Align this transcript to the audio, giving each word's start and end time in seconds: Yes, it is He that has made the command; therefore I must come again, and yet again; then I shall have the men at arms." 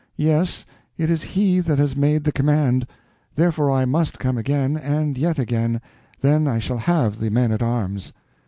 Yes, 0.17 0.65
it 0.97 1.11
is 1.11 1.21
He 1.37 1.59
that 1.59 1.77
has 1.77 1.95
made 1.95 2.23
the 2.23 2.31
command; 2.31 2.87
therefore 3.35 3.69
I 3.69 3.85
must 3.85 4.17
come 4.17 4.35
again, 4.35 4.75
and 4.75 5.15
yet 5.15 5.37
again; 5.37 5.79
then 6.21 6.47
I 6.47 6.57
shall 6.57 6.79
have 6.79 7.19
the 7.19 7.29
men 7.29 7.51
at 7.51 7.61
arms." 7.61 8.11